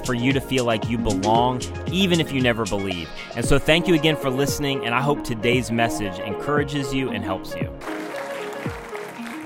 [0.00, 3.08] for you to feel like you belong, even if you never believe.
[3.36, 7.24] And so, thank you again for listening, and I hope today's message encourages you and
[7.24, 7.70] helps you.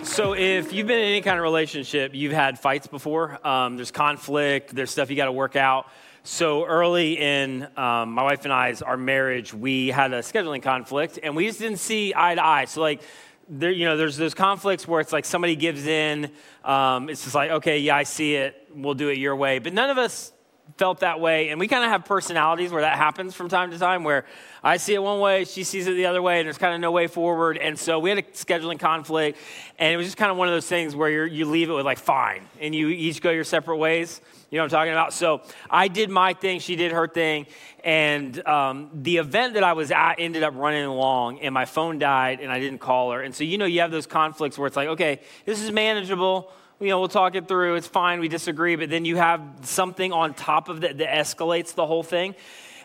[0.02, 3.47] So, if you've been in any kind of relationship, you've had fights before.
[3.47, 5.87] Um, there's conflict, there's stuff you got to work out.
[6.24, 11.19] So, early in um, my wife and I's our marriage, we had a scheduling conflict,
[11.23, 12.65] and we just didn't see eye to eye.
[12.65, 13.02] So, like,
[13.49, 16.30] there, you know, there's those conflicts where it's like somebody gives in.
[16.65, 18.69] Um, it's just like, okay, yeah, I see it.
[18.74, 19.59] We'll do it your way.
[19.59, 20.33] But none of us
[20.77, 21.49] felt that way.
[21.49, 24.24] And we kind of have personalities where that happens from time to time, where
[24.63, 26.80] I see it one way, she sees it the other way, and there's kind of
[26.80, 27.57] no way forward.
[27.57, 29.38] And so we had a scheduling conflict,
[29.79, 31.87] and it was just kind of one of those things where you leave it with
[31.87, 34.21] like, fine, and you each go your separate ways.
[34.51, 35.13] You know what I'm talking about?
[35.13, 37.47] So I did my thing, she did her thing,
[37.85, 41.99] and um, the event that I was at ended up running along, and my phone
[41.99, 43.23] died, and I didn't call her.
[43.23, 46.53] And so, you know, you have those conflicts where it's like, okay, this is manageable
[46.80, 47.74] you know, we'll talk it through.
[47.74, 48.21] It's fine.
[48.21, 48.76] We disagree.
[48.76, 52.35] But then you have something on top of that that escalates the whole thing.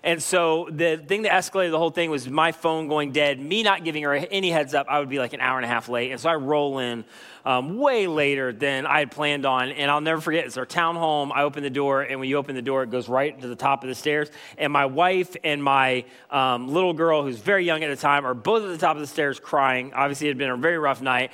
[0.06, 3.64] And so the thing that escalated the whole thing was my phone going dead, me
[3.64, 4.88] not giving her any heads up.
[4.90, 6.12] I would be like an hour and a half late.
[6.12, 7.06] And so I roll in
[7.46, 9.70] um, way later than I had planned on.
[9.70, 11.32] And I'll never forget, it's our town home.
[11.32, 13.56] I open the door, and when you open the door, it goes right to the
[13.56, 14.30] top of the stairs.
[14.58, 18.34] And my wife and my um, little girl, who's very young at the time, are
[18.34, 19.94] both at the top of the stairs crying.
[19.94, 21.32] Obviously, it had been a very rough night.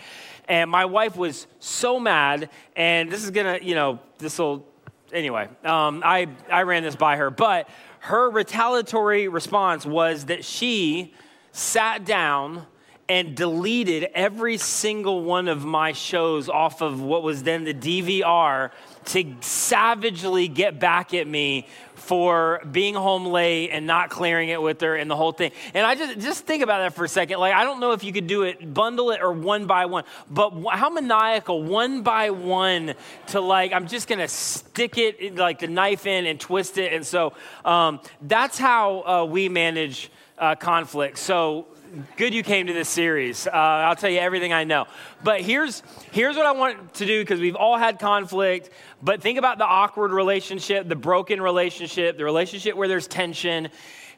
[0.50, 4.66] And my wife was so mad, and this is gonna, you know, this will,
[5.14, 7.70] anyway, um, I, I ran this by her, but
[8.00, 11.14] her retaliatory response was that she
[11.52, 12.66] sat down
[13.08, 18.72] and deleted every single one of my shows off of what was then the DVR
[19.06, 21.68] to savagely get back at me
[22.10, 25.52] for being home late and not clearing it with her and the whole thing.
[25.76, 27.38] And I just just think about that for a second.
[27.38, 30.06] Like I don't know if you could do it bundle it or one by one,
[30.28, 32.96] but how maniacal one by one
[33.28, 36.94] to like I'm just gonna stick it like the knife in and twist it.
[36.94, 37.34] And so
[37.64, 40.10] um, that's how uh, we manage
[40.40, 41.20] uh, conflict.
[41.20, 41.68] So
[42.18, 43.48] good you came to this series.
[43.48, 44.86] Uh, I'll tell you everything I know.
[45.24, 48.70] But here's, here's what I want to do because we've all had conflict.
[49.02, 53.70] But think about the awkward relationship, the broken relationship, the relationship where there's tension.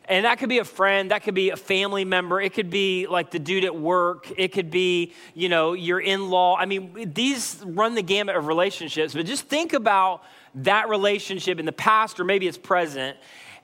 [0.06, 3.08] And that could be a friend, that could be a family member, it could be
[3.08, 6.58] like the dude at work, it could be, you know, your in law.
[6.58, 9.14] I mean, these run the gamut of relationships.
[9.14, 10.24] But just think about
[10.56, 13.16] that relationship in the past or maybe it's present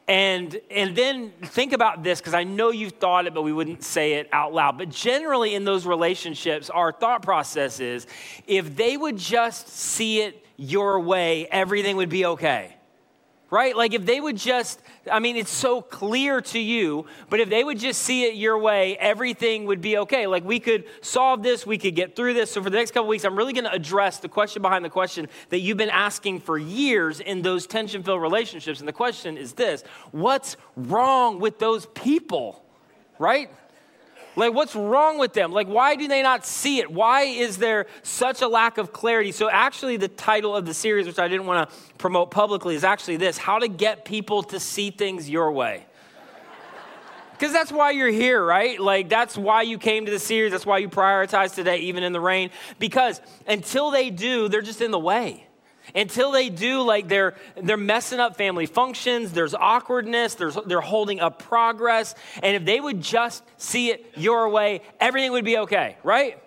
[0.08, 3.84] and, and then think about this, because I know you've thought it, but we wouldn't
[3.84, 4.78] say it out loud.
[4.78, 8.08] But generally, in those relationships, our thought process is
[8.48, 12.77] if they would just see it your way, everything would be okay
[13.50, 13.76] right?
[13.76, 14.82] Like if they would just,
[15.12, 18.58] I mean, it's so clear to you, but if they would just see it your
[18.58, 20.28] way, everything would be okay.
[20.28, 22.52] Like we could solve this, we could get through this.
[22.52, 24.90] So for the next couple weeks, I'm really going to address the question behind the
[24.90, 28.80] question that you've been asking for years in those tension filled relationships.
[28.80, 32.64] And the question is this What's wrong with those people,
[33.18, 33.50] right?
[34.38, 35.52] Like, what's wrong with them?
[35.52, 36.92] Like, why do they not see it?
[36.92, 39.32] Why is there such a lack of clarity?
[39.32, 42.84] So, actually, the title of the series, which I didn't want to promote publicly, is
[42.84, 45.86] actually this How to Get People to See Things Your Way.
[47.32, 48.80] Because that's why you're here, right?
[48.80, 50.52] Like, that's why you came to the series.
[50.52, 52.52] That's why you prioritize today, even in the rain.
[52.78, 55.47] Because until they do, they're just in the way
[55.96, 61.20] until they do like they're they're messing up family functions there's awkwardness there's they're holding
[61.20, 65.98] up progress and if they would just see it your way everything would be okay
[66.04, 66.42] right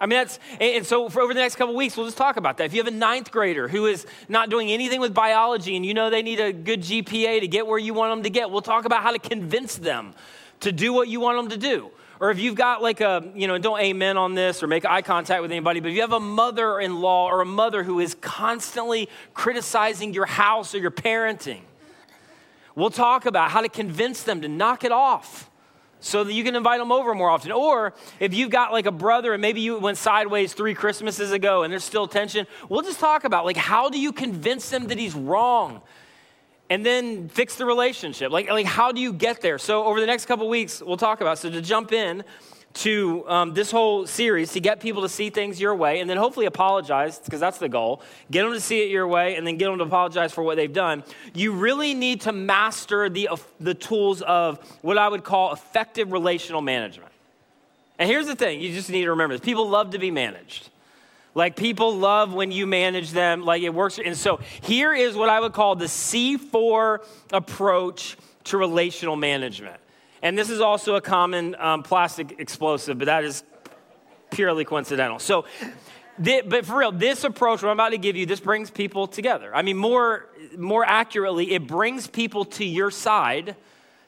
[0.00, 2.58] I mean, that's, and so for over the next couple weeks, we'll just talk about
[2.58, 2.64] that.
[2.64, 5.94] If you have a ninth grader who is not doing anything with biology and you
[5.94, 8.62] know they need a good GPA to get where you want them to get, we'll
[8.62, 10.14] talk about how to convince them
[10.60, 11.90] to do what you want them to do.
[12.20, 15.02] Or if you've got like a, you know, don't amen on this or make eye
[15.02, 18.00] contact with anybody, but if you have a mother in law or a mother who
[18.00, 21.60] is constantly criticizing your house or your parenting,
[22.74, 25.48] we'll talk about how to convince them to knock it off
[26.00, 27.52] so that you can invite them over more often.
[27.52, 31.62] Or if you've got like a brother and maybe you went sideways three Christmases ago
[31.62, 34.98] and there's still tension, we'll just talk about like how do you convince them that
[34.98, 35.82] he's wrong?
[36.70, 38.30] And then fix the relationship.
[38.30, 39.58] Like, like how do you get there?
[39.58, 41.38] So over the next couple weeks, we'll talk about.
[41.38, 42.24] So to jump in,
[42.74, 46.16] to um, this whole series to get people to see things your way and then
[46.16, 48.02] hopefully apologize, because that's the goal.
[48.30, 50.56] Get them to see it your way and then get them to apologize for what
[50.56, 51.02] they've done.
[51.34, 56.12] You really need to master the, uh, the tools of what I would call effective
[56.12, 57.10] relational management.
[57.98, 60.70] And here's the thing you just need to remember this people love to be managed.
[61.38, 64.00] Like people love when you manage them, like it works.
[64.04, 66.98] And so here is what I would call the C4
[67.32, 69.76] approach to relational management.
[70.20, 73.44] And this is also a common um, plastic explosive, but that is
[74.32, 75.20] purely coincidental.
[75.20, 75.44] So,
[76.20, 79.06] th- but for real, this approach, what I'm about to give you, this brings people
[79.06, 79.54] together.
[79.54, 80.26] I mean, more,
[80.56, 83.54] more accurately, it brings people to your side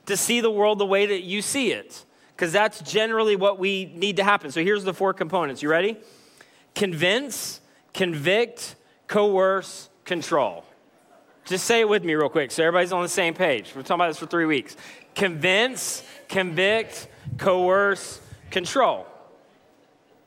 [0.07, 2.05] to see the world the way that you see it,
[2.35, 4.51] because that's generally what we need to happen.
[4.51, 5.63] So, here's the four components.
[5.63, 5.97] You ready?
[6.75, 7.61] Convince,
[7.95, 8.77] convict,
[9.07, 10.65] coerce, control.
[11.45, 13.73] Just say it with me real quick so everybody's on the same page.
[13.75, 14.77] We're talking about this for three weeks.
[15.15, 17.09] Convince, convict,
[17.39, 18.21] coerce,
[18.51, 19.07] control.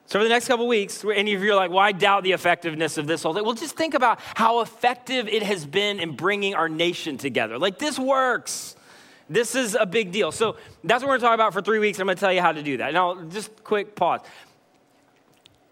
[0.05, 2.33] So, for the next couple weeks, any of you are like, well, I doubt the
[2.33, 3.45] effectiveness of this whole thing.
[3.45, 7.57] Well, just think about how effective it has been in bringing our nation together.
[7.57, 8.75] Like, this works.
[9.29, 10.31] This is a big deal.
[10.31, 11.99] So, that's what we're going to talk about for three weeks.
[11.99, 12.93] I'm going to tell you how to do that.
[12.93, 14.19] Now, just quick pause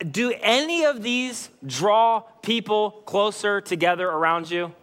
[0.10, 4.74] do any of these draw people closer together around you?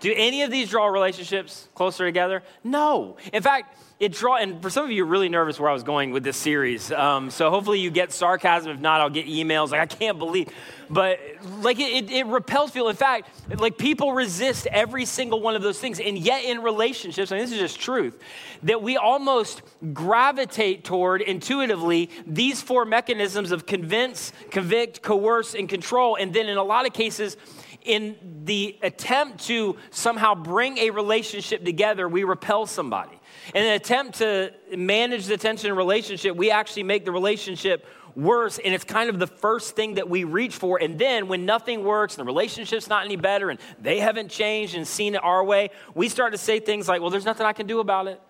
[0.00, 2.42] Do any of these draw relationships closer together?
[2.62, 3.16] No.
[3.32, 5.82] In fact, it draw and for some of you, you're really nervous where I was
[5.82, 6.92] going with this series.
[6.92, 8.70] Um, so hopefully you get sarcasm.
[8.70, 10.50] If not, I'll get emails like I can't believe.
[10.88, 11.18] But
[11.60, 12.88] like it, it, it repels people.
[12.88, 13.28] In fact,
[13.58, 15.98] like people resist every single one of those things.
[15.98, 18.22] And yet in relationships, and this is just truth,
[18.62, 19.62] that we almost
[19.92, 26.14] gravitate toward intuitively these four mechanisms of convince, convict, coerce, and control.
[26.14, 27.36] And then in a lot of cases,
[27.88, 33.18] in the attempt to somehow bring a relationship together, we repel somebody.
[33.54, 38.58] In an attempt to manage the tension in relationship, we actually make the relationship worse.
[38.58, 40.80] And it's kind of the first thing that we reach for.
[40.82, 44.74] And then when nothing works and the relationship's not any better and they haven't changed
[44.74, 47.54] and seen it our way, we start to say things like, well, there's nothing I
[47.54, 48.20] can do about it.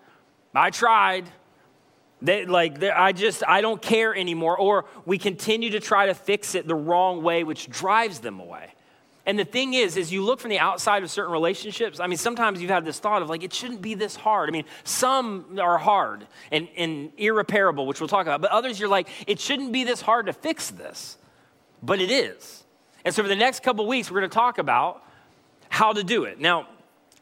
[0.55, 1.29] I tried.
[2.21, 6.53] They, like I just I don't care anymore or we continue to try to fix
[6.53, 8.73] it the wrong way which drives them away.
[9.29, 11.99] And the thing is, is you look from the outside of certain relationships.
[11.99, 14.49] I mean, sometimes you've had this thought of like, it shouldn't be this hard.
[14.49, 18.89] I mean, some are hard and, and irreparable, which we'll talk about, but others you're
[18.89, 21.15] like, it shouldn't be this hard to fix this.
[21.83, 22.63] But it is.
[23.05, 25.03] And so for the next couple weeks, we're going to talk about
[25.69, 26.39] how to do it.
[26.39, 26.67] Now,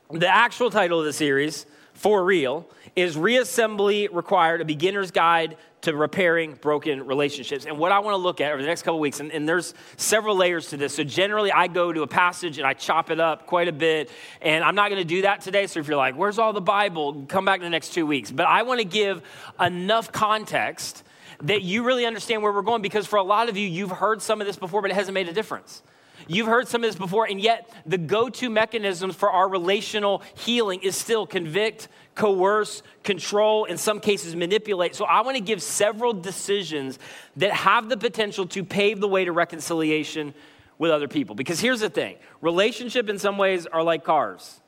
[0.10, 2.66] the actual title of the series, For Real,
[2.96, 7.66] is Reassembly Required, a beginner's guide to repairing broken relationships.
[7.66, 9.74] And what I want to look at over the next couple weeks, and, and, there's
[9.96, 10.96] several layers to this.
[10.96, 14.10] So generally, I go to a passage and I chop it up quite a bit.
[14.42, 15.68] And I'm not going to do that today.
[15.68, 17.26] So if you're like, where's all the Bible?
[17.28, 18.32] Come back in the next two weeks.
[18.32, 19.22] But I want to give
[19.60, 21.04] enough context
[21.44, 24.22] that you really understand where we're going because for a lot of you, you've heard
[24.22, 25.84] some of this before, but it hasn't made a difference.
[26.28, 30.24] You've heard some of this before, and yet the go to mechanisms for our relational
[30.36, 34.96] healing is still convict, coerce, control, in some cases manipulate.
[34.96, 37.00] So I want to give several decisions
[37.38, 40.34] that have the potential to pave the way to reconciliation
[40.78, 41.36] with other people.
[41.36, 44.60] Because here's the thing relationship in some ways are like cars.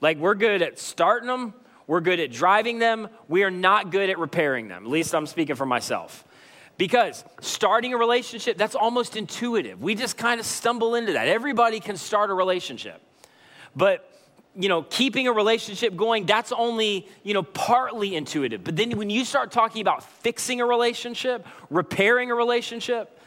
[0.00, 1.54] Like we're good at starting them,
[1.86, 4.84] we're good at driving them, we are not good at repairing them.
[4.84, 6.24] At least I'm speaking for myself.
[6.78, 9.82] Because starting a relationship, that's almost intuitive.
[9.82, 11.28] We just kind of stumble into that.
[11.28, 13.00] Everybody can start a relationship.
[13.76, 14.08] But
[14.54, 18.62] you know, keeping a relationship going, that's only, you know, partly intuitive.
[18.62, 23.18] But then when you start talking about fixing a relationship, repairing a relationship,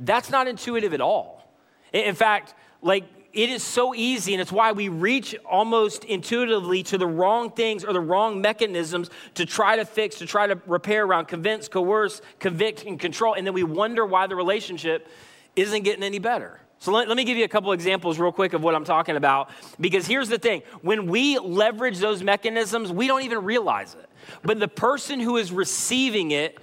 [0.00, 1.50] that's not intuitive at all.
[1.92, 6.98] In fact, like it is so easy, and it's why we reach almost intuitively to
[6.98, 11.04] the wrong things or the wrong mechanisms to try to fix, to try to repair
[11.04, 13.34] around convince, coerce, convict, and control.
[13.34, 15.08] And then we wonder why the relationship
[15.56, 16.60] isn't getting any better.
[16.80, 19.16] So let, let, me give you a couple examples real quick of what I'm talking
[19.16, 19.50] about.
[19.80, 24.08] Because here's the thing when we leverage those mechanisms, we don't even realize it.
[24.42, 26.58] But the person who is receiving it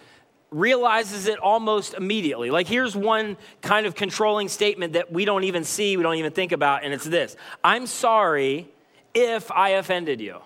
[0.51, 2.50] realizes it almost immediately.
[2.50, 6.31] Like, here's one kind of controlling statement that we don't even see, we don't even
[6.31, 8.69] think about, and it's this I'm sorry
[9.13, 10.39] if I offended you.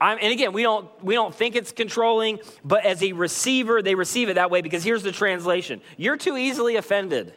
[0.00, 3.94] I'm, and again, we don't, we don't think it's controlling, but as a receiver, they
[3.94, 7.34] receive it that way because here's the translation You're too easily offended.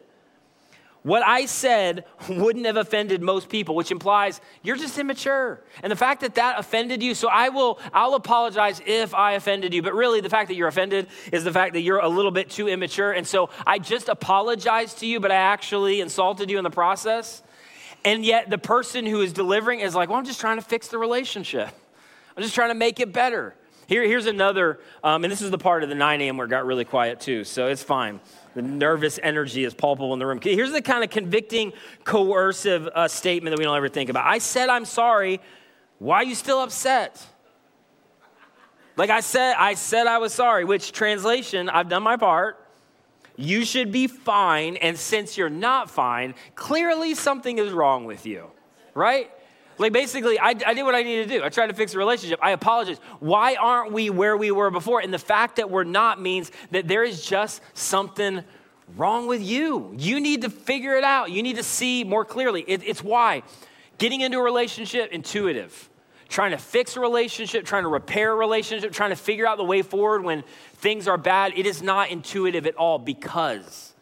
[1.03, 5.62] What I said wouldn't have offended most people, which implies you're just immature.
[5.81, 9.74] And the fact that that offended you, so I will I'll apologize if I offended
[9.74, 12.31] you, but really the fact that you're offended is the fact that you're a little
[12.31, 13.12] bit too immature.
[13.12, 17.43] And so I just apologized to you, but I actually insulted you in the process.
[18.05, 20.88] And yet the person who is delivering is like, "Well, I'm just trying to fix
[20.88, 21.69] the relationship.
[22.38, 23.55] I'm just trying to make it better."
[23.88, 26.38] Here, here's another, um, and this is the part of the 9 a.m.
[26.38, 28.20] where it got really quiet too, so it's fine.
[28.56, 30.40] The nervous energy is palpable in the room.
[30.42, 31.74] Here's the kind of convicting,
[32.04, 34.25] coercive uh, statement that we don't ever think about.
[34.25, 35.42] I said I'm sorry.
[36.00, 37.25] Why are you still upset?
[38.96, 42.60] Like I said, I said I was sorry, which translation, I've done my part.
[43.36, 48.52] You should be fine, and since you're not fine, clearly something is wrong with you,
[48.94, 49.32] right?
[49.84, 51.44] Like basically, I, I, did what I needed to do.
[51.44, 52.40] I tried to fix a relationship.
[52.42, 53.00] I apologize.
[53.20, 55.02] Why aren't we where we were before?
[55.02, 58.46] And the fact that we're not means that there is just something
[58.96, 59.94] wrong with you.
[59.98, 61.32] You need to figure it out.
[61.32, 62.63] You need to see more clearly.
[62.66, 63.44] It, it's why
[63.98, 65.90] getting into a relationship, intuitive.
[66.30, 69.66] Trying to fix a relationship, trying to repair a relationship, trying to figure out the
[69.66, 73.94] way forward when things are bad, it is not intuitive at all because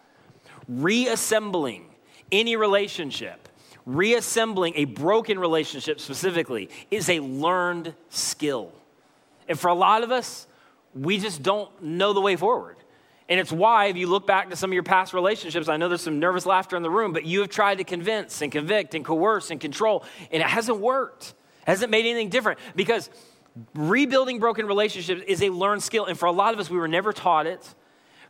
[0.68, 1.88] reassembling
[2.32, 3.41] any relationship
[3.86, 8.72] reassembling a broken relationship specifically is a learned skill.
[9.48, 10.48] And for a lot of us,
[10.94, 12.78] we just don't know the way forward.
[13.30, 15.88] And it's why, if you look back to some of your past relationships, I know
[15.88, 18.94] there's some nervous laughter in the room, but you have tried to convince and convict
[18.94, 21.34] and coerce and control, and it hasn't worked.
[21.62, 23.10] It hasn't made anything different because
[23.74, 26.06] rebuilding broken relationships is a learned skill.
[26.06, 27.74] And for a lot of us, we were never taught it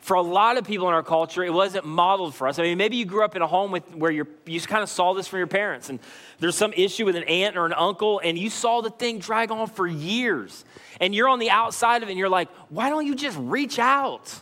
[0.01, 2.57] for a lot of people in our culture, it wasn't modeled for us.
[2.59, 5.13] I mean, maybe you grew up in a home with, where you kind of saw
[5.13, 5.99] this from your parents, and
[6.39, 9.51] there's some issue with an aunt or an uncle, and you saw the thing drag
[9.51, 10.65] on for years.
[10.99, 13.77] And you're on the outside of it, and you're like, why don't you just reach
[13.79, 14.41] out?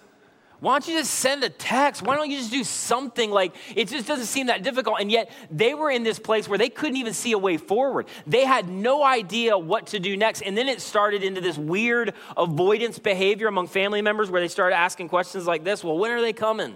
[0.59, 2.01] Why don't you just send a text?
[2.01, 3.31] Why don't you just do something?
[3.31, 4.99] Like, it just doesn't seem that difficult.
[4.99, 8.07] And yet, they were in this place where they couldn't even see a way forward.
[8.27, 10.41] They had no idea what to do next.
[10.41, 14.75] And then it started into this weird avoidance behavior among family members where they started
[14.75, 16.75] asking questions like this Well, when are they coming?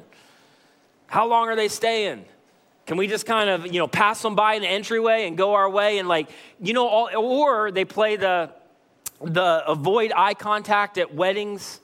[1.07, 2.23] How long are they staying?
[2.85, 5.53] Can we just kind of, you know, pass them by in the entryway and go
[5.53, 5.99] our way?
[5.99, 8.49] And, like, you know, all, or they play the,
[9.21, 11.81] the avoid eye contact at weddings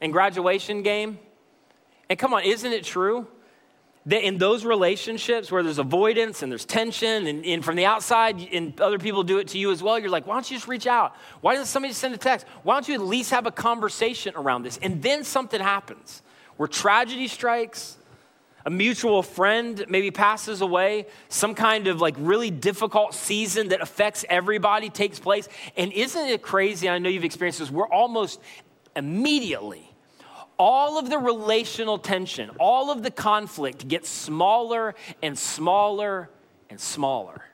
[0.00, 1.18] and graduation game?
[2.08, 3.26] And come on, isn't it true?
[4.06, 8.40] That in those relationships where there's avoidance and there's tension, and, and, from the outside,
[8.52, 10.68] and other people do it to you as well, you're like, why don't you just
[10.68, 11.16] reach out?
[11.40, 12.46] Why doesn't somebody send a text?
[12.62, 14.78] Why don't you at least have a conversation around this?
[14.80, 16.22] And then something happens
[16.56, 17.96] where tragedy strikes,
[18.64, 24.24] a mutual friend maybe passes away, some kind of like really difficult season that affects
[24.28, 25.48] everybody takes place.
[25.76, 26.88] And isn't it crazy?
[26.88, 27.70] I know you've experienced this.
[27.70, 28.40] We're almost
[28.96, 29.92] immediately,
[30.58, 36.30] all of the relational tension, all of the conflict gets smaller and smaller
[36.70, 37.44] and smaller.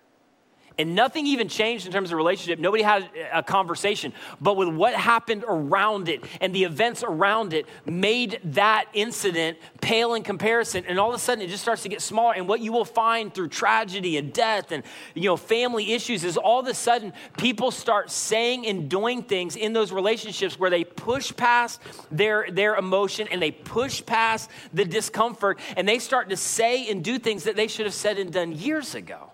[0.78, 2.58] And nothing even changed in terms of relationship.
[2.58, 4.12] Nobody had a conversation.
[4.40, 10.14] But with what happened around it and the events around it made that incident pale
[10.14, 10.84] in comparison.
[10.86, 12.34] And all of a sudden it just starts to get smaller.
[12.34, 14.82] And what you will find through tragedy and death and
[15.14, 19.56] you know family issues is all of a sudden people start saying and doing things
[19.56, 24.84] in those relationships where they push past their, their emotion and they push past the
[24.84, 28.32] discomfort and they start to say and do things that they should have said and
[28.32, 29.31] done years ago.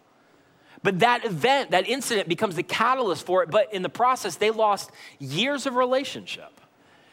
[0.89, 3.51] But that event, that incident becomes the catalyst for it.
[3.51, 6.63] But in the process, they lost years of relationship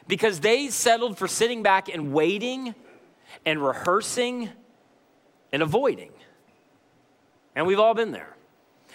[0.08, 2.74] because they settled for sitting back and waiting
[3.46, 4.48] and rehearsing
[5.52, 6.14] and avoiding.
[7.54, 8.38] And we've all been there.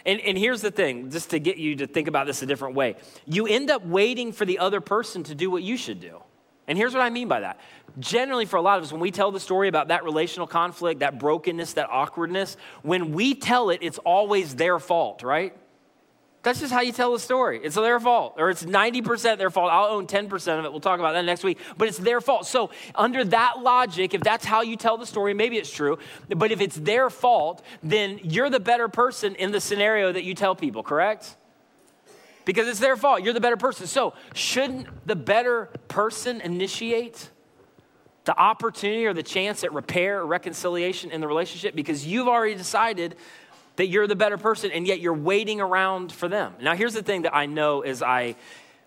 [0.06, 2.74] And, and here's the thing, just to get you to think about this a different
[2.74, 2.96] way
[3.26, 6.22] you end up waiting for the other person to do what you should do.
[6.70, 7.58] And here's what I mean by that.
[7.98, 11.00] Generally, for a lot of us, when we tell the story about that relational conflict,
[11.00, 15.52] that brokenness, that awkwardness, when we tell it, it's always their fault, right?
[16.44, 17.60] That's just how you tell the story.
[17.60, 19.72] It's their fault, or it's 90% their fault.
[19.72, 20.70] I'll own 10% of it.
[20.70, 21.58] We'll talk about that next week.
[21.76, 22.46] But it's their fault.
[22.46, 25.98] So, under that logic, if that's how you tell the story, maybe it's true.
[26.28, 30.36] But if it's their fault, then you're the better person in the scenario that you
[30.36, 31.34] tell people, correct?
[32.44, 33.22] Because it's their fault.
[33.22, 33.86] You're the better person.
[33.86, 37.30] So, shouldn't the better person initiate
[38.24, 41.74] the opportunity or the chance at repair or reconciliation in the relationship?
[41.74, 43.16] Because you've already decided
[43.76, 46.54] that you're the better person and yet you're waiting around for them.
[46.60, 48.36] Now, here's the thing that I know as I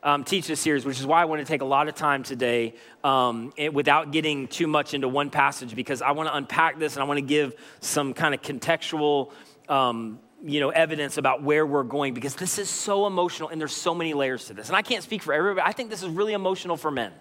[0.04, 2.24] um, teach this series, which is why I want to take a lot of time
[2.24, 6.96] today um, without getting too much into one passage because I want to unpack this
[6.96, 9.32] and I want to give some kind of contextual.
[9.70, 13.76] Um, you know, evidence about where we're going because this is so emotional and there's
[13.76, 14.68] so many layers to this.
[14.68, 15.66] And I can't speak for everybody.
[15.68, 17.14] I think this is really emotional for men.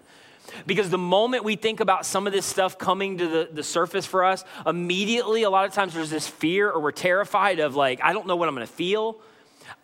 [0.67, 4.05] Because the moment we think about some of this stuff coming to the, the surface
[4.05, 8.01] for us, immediately, a lot of times there's this fear or we're terrified of, like,
[8.03, 9.21] I don't know what I'm gonna feel.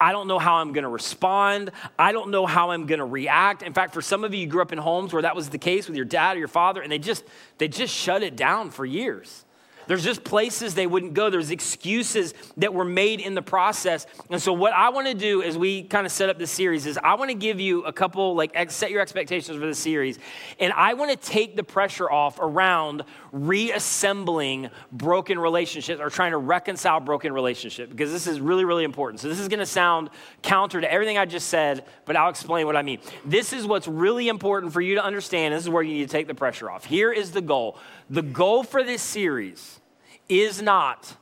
[0.01, 1.71] I don't know how I'm gonna respond.
[1.97, 3.63] I don't know how I'm gonna react.
[3.63, 5.57] In fact, for some of you, you grew up in homes where that was the
[5.57, 7.23] case with your dad or your father, and they just
[7.57, 9.45] they just shut it down for years.
[9.89, 11.31] There's just places they wouldn't go.
[11.31, 14.05] There's excuses that were made in the process.
[14.29, 16.85] And so, what I want to do as we kind of set up this series
[16.85, 20.19] is I want to give you a couple, like, set your expectations for the series.
[20.59, 26.37] And I want to take the pressure off around reassembling broken relationships or trying to
[26.37, 29.21] reconcile broken relationships because this is really, really important.
[29.21, 30.11] So, this is going to sound
[30.43, 32.99] counter to everything I just said, but I'll explain what I mean.
[33.25, 35.55] This is what's really important for you to understand.
[35.55, 36.85] This is where you need to take the pressure off.
[36.85, 39.79] Here is the goal the goal for this series
[40.27, 41.15] is not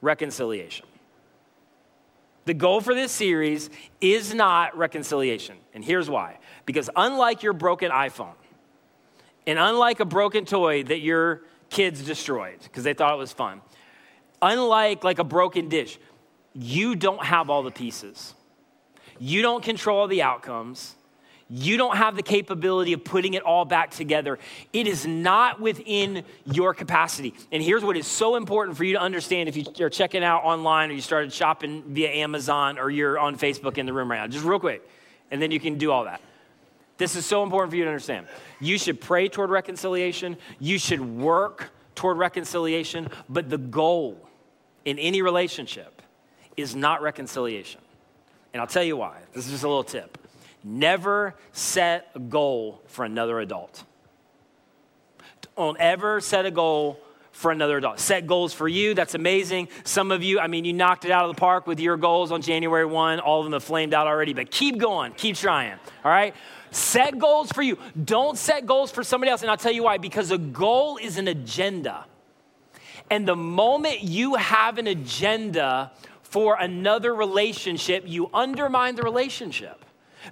[0.00, 0.86] reconciliation.
[2.44, 3.70] The goal for this series
[4.00, 5.56] is not reconciliation.
[5.74, 6.38] And here's why.
[6.66, 8.34] Because unlike your broken iPhone,
[9.46, 13.60] and unlike a broken toy that your kids destroyed because they thought it was fun,
[14.40, 15.98] unlike like a broken dish,
[16.54, 18.34] you don't have all the pieces.
[19.18, 20.96] You don't control the outcomes.
[21.54, 24.38] You don't have the capability of putting it all back together.
[24.72, 27.34] It is not within your capacity.
[27.52, 30.90] And here's what is so important for you to understand if you're checking out online
[30.90, 34.26] or you started shopping via Amazon or you're on Facebook in the room right now,
[34.28, 34.88] just real quick,
[35.30, 36.22] and then you can do all that.
[36.96, 38.28] This is so important for you to understand.
[38.58, 44.26] You should pray toward reconciliation, you should work toward reconciliation, but the goal
[44.86, 46.00] in any relationship
[46.56, 47.82] is not reconciliation.
[48.54, 49.18] And I'll tell you why.
[49.34, 50.16] This is just a little tip.
[50.64, 53.84] Never set a goal for another adult.
[55.56, 57.00] Don't ever set a goal
[57.32, 57.98] for another adult.
[57.98, 58.94] Set goals for you.
[58.94, 59.68] That's amazing.
[59.84, 62.30] Some of you, I mean, you knocked it out of the park with your goals
[62.30, 63.20] on January 1.
[63.20, 65.12] All of them have flamed out already, but keep going.
[65.12, 65.78] Keep trying.
[66.04, 66.34] All right?
[66.70, 67.78] Set goals for you.
[68.04, 69.42] Don't set goals for somebody else.
[69.42, 72.04] And I'll tell you why because a goal is an agenda.
[73.10, 75.92] And the moment you have an agenda
[76.22, 79.81] for another relationship, you undermine the relationship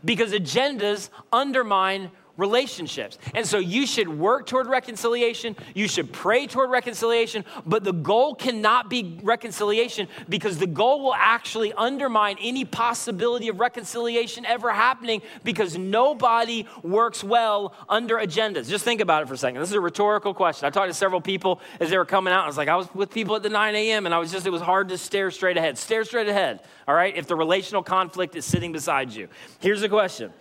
[0.04, 3.18] because agendas undermine relationships.
[3.34, 8.34] And so you should work toward reconciliation, you should pray toward reconciliation, but the goal
[8.34, 15.20] cannot be reconciliation because the goal will actually undermine any possibility of reconciliation ever happening
[15.44, 18.68] because nobody works well under agendas.
[18.68, 19.60] Just think about it for a second.
[19.60, 20.66] This is a rhetorical question.
[20.66, 22.44] I talked to several people as they were coming out.
[22.44, 24.06] I was like, I was with people at the 9 a.m.
[24.06, 25.76] and I was just, it was hard to stare straight ahead.
[25.76, 29.28] Stare straight ahead, all right, if the relational conflict is sitting beside you.
[29.58, 30.32] Here's the question.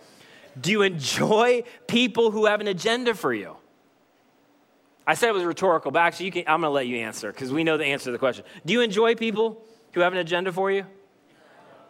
[0.58, 3.56] Do you enjoy people who have an agenda for you?
[5.06, 7.52] I said it was rhetorical, but actually, can, I'm going to let you answer because
[7.52, 8.44] we know the answer to the question.
[8.64, 10.86] Do you enjoy people who have an agenda for you?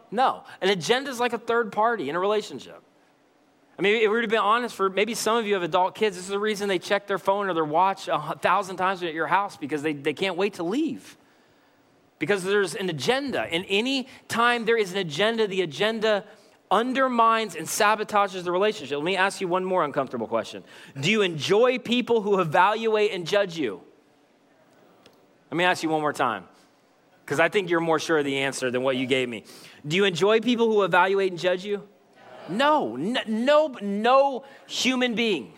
[0.09, 0.43] No.
[0.61, 2.81] An agenda is like a third party in a relationship.
[3.77, 5.95] I mean, if we were to be honest, for maybe some of you have adult
[5.95, 9.01] kids, this is the reason they check their phone or their watch a thousand times
[9.01, 11.17] at your house because they, they can't wait to leave.
[12.19, 13.41] Because there's an agenda.
[13.41, 16.25] And any time there is an agenda, the agenda
[16.71, 18.97] undermines and sabotages the relationship.
[18.97, 20.63] Let me ask you one more uncomfortable question
[20.99, 23.81] Do you enjoy people who evaluate and judge you?
[25.51, 26.45] Let me ask you one more time,
[27.25, 29.43] because I think you're more sure of the answer than what you gave me.
[29.85, 31.87] Do you enjoy people who evaluate and judge you?
[32.47, 35.53] No, no, no, no human being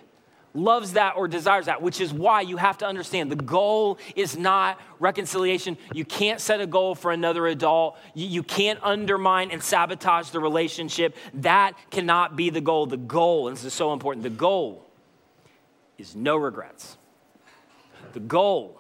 [0.54, 4.38] loves that or desires that, which is why you have to understand the goal is
[4.38, 5.78] not reconciliation.
[5.94, 7.98] You can't set a goal for another adult.
[8.14, 11.16] You, you, can't undermine and sabotage the relationship.
[11.36, 12.86] That cannot be the goal.
[12.86, 14.86] The goal, and this is so important, the goal
[15.98, 16.98] is no regrets.
[18.14, 18.80] The goal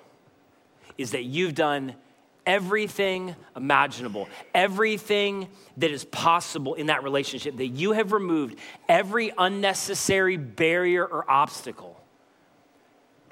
[0.98, 1.96] is that you've done
[2.46, 10.38] everything imaginable, everything that is possible in that relationship, that you have removed every unnecessary
[10.38, 12.00] barrier or obstacle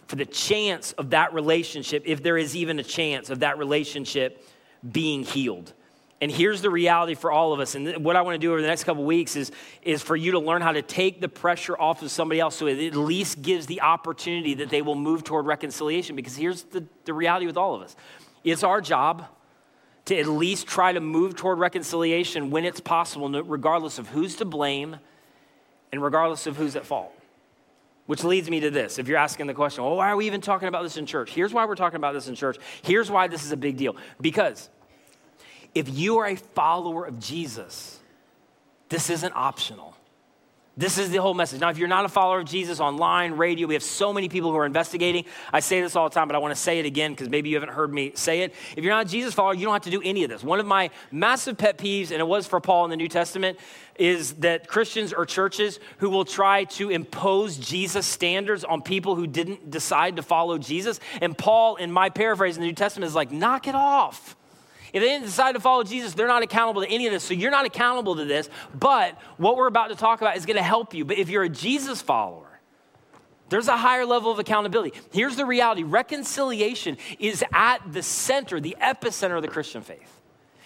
[0.07, 4.45] for the chance of that relationship, if there is even a chance of that relationship
[4.89, 5.73] being healed.
[6.19, 7.73] And here's the reality for all of us.
[7.73, 10.33] And what I want to do over the next couple weeks is, is for you
[10.33, 13.41] to learn how to take the pressure off of somebody else so it at least
[13.41, 16.15] gives the opportunity that they will move toward reconciliation.
[16.15, 17.95] Because here's the, the reality with all of us
[18.43, 19.25] it's our job
[20.05, 24.45] to at least try to move toward reconciliation when it's possible, regardless of who's to
[24.45, 24.97] blame
[25.91, 27.13] and regardless of who's at fault.
[28.07, 28.99] Which leads me to this.
[28.99, 31.31] If you're asking the question, well, why are we even talking about this in church?
[31.31, 32.57] Here's why we're talking about this in church.
[32.81, 33.95] Here's why this is a big deal.
[34.19, 34.69] Because
[35.75, 37.99] if you are a follower of Jesus,
[38.89, 39.95] this isn't optional.
[40.81, 41.61] This is the whole message.
[41.61, 44.49] Now, if you're not a follower of Jesus online, radio, we have so many people
[44.49, 45.25] who are investigating.
[45.53, 47.49] I say this all the time, but I want to say it again because maybe
[47.49, 48.55] you haven't heard me say it.
[48.75, 50.43] If you're not a Jesus follower, you don't have to do any of this.
[50.43, 53.59] One of my massive pet peeves, and it was for Paul in the New Testament,
[53.99, 59.27] is that Christians or churches who will try to impose Jesus standards on people who
[59.27, 60.99] didn't decide to follow Jesus.
[61.21, 64.35] And Paul, in my paraphrase in the New Testament, is like, knock it off.
[64.93, 67.23] If they didn't decide to follow Jesus, they're not accountable to any of this.
[67.23, 68.49] So you're not accountable to this.
[68.77, 71.05] But what we're about to talk about is going to help you.
[71.05, 72.51] But if you're a Jesus follower,
[73.51, 74.97] There's a higher level of accountability.
[75.11, 80.20] Here's the reality reconciliation is at the center, the epicenter of the Christian faith.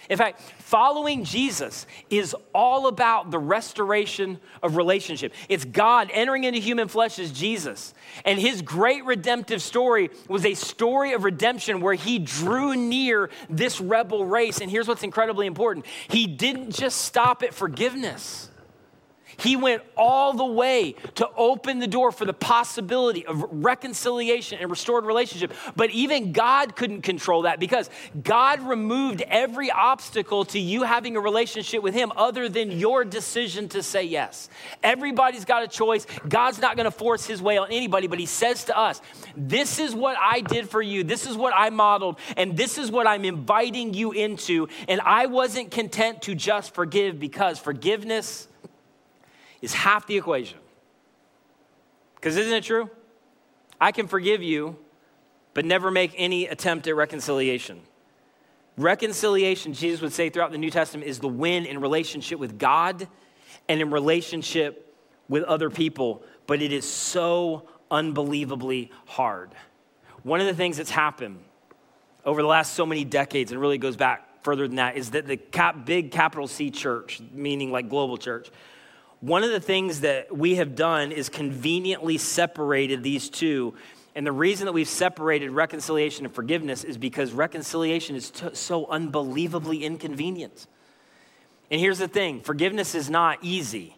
[0.08, 5.32] In fact, following Jesus is all about the restoration of relationship.
[5.48, 7.94] It's God entering into human flesh as Jesus.
[8.24, 13.80] And his great redemptive story was a story of redemption where he drew near this
[13.80, 14.60] rebel race.
[14.60, 18.50] And here's what's incredibly important he didn't just stop at forgiveness.
[19.38, 24.70] He went all the way to open the door for the possibility of reconciliation and
[24.70, 25.52] restored relationship.
[25.74, 27.90] But even God couldn't control that because
[28.22, 33.68] God removed every obstacle to you having a relationship with Him other than your decision
[33.70, 34.48] to say yes.
[34.82, 36.06] Everybody's got a choice.
[36.28, 39.00] God's not going to force His way on anybody, but He says to us,
[39.36, 41.04] This is what I did for you.
[41.04, 44.68] This is what I modeled, and this is what I'm inviting you into.
[44.88, 48.48] And I wasn't content to just forgive because forgiveness
[49.62, 50.58] is half the equation.
[52.14, 52.90] Because isn't it true?
[53.80, 54.76] I can forgive you,
[55.54, 57.80] but never make any attempt at reconciliation.
[58.76, 63.08] Reconciliation, Jesus would say throughout the New Testament, is the win in relationship with God
[63.68, 64.94] and in relationship
[65.28, 69.50] with other people, but it is so unbelievably hard.
[70.22, 71.38] One of the things that's happened
[72.24, 75.26] over the last so many decades, and really goes back further than that, is that
[75.26, 78.50] the cap, big capital C church, meaning like global church,
[79.20, 83.74] one of the things that we have done is conveniently separated these two.
[84.14, 88.86] And the reason that we've separated reconciliation and forgiveness is because reconciliation is t- so
[88.86, 90.66] unbelievably inconvenient.
[91.70, 93.96] And here's the thing forgiveness is not easy,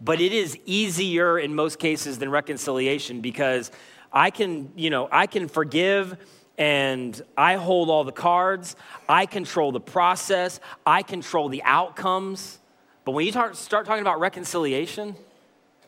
[0.00, 3.70] but it is easier in most cases than reconciliation because
[4.12, 6.16] I can, you know, I can forgive
[6.56, 8.76] and I hold all the cards,
[9.08, 12.59] I control the process, I control the outcomes.
[13.04, 15.16] But when you start, start talking about reconciliation,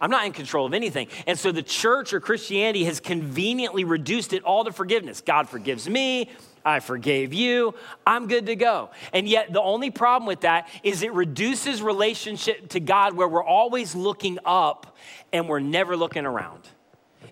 [0.01, 1.09] I'm not in control of anything.
[1.27, 5.21] And so the church or Christianity has conveniently reduced it all to forgiveness.
[5.21, 6.31] God forgives me.
[6.65, 7.75] I forgave you.
[8.07, 8.91] I'm good to go.
[9.13, 13.45] And yet, the only problem with that is it reduces relationship to God where we're
[13.45, 14.97] always looking up
[15.33, 16.69] and we're never looking around.